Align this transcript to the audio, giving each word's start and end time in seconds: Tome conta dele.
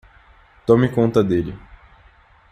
Tome 0.65 0.89
conta 0.89 1.23
dele. 1.23 1.55